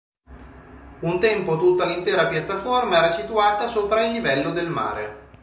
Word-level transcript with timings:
Un 1.01 1.19
tempo 1.19 1.59
tutta 1.59 1.85
l'intera 1.85 2.25
piattaforma 2.25 2.97
era 2.97 3.11
situata 3.11 3.67
sopra 3.67 4.03
il 4.07 4.13
livello 4.13 4.51
del 4.51 4.67
mare. 4.67 5.29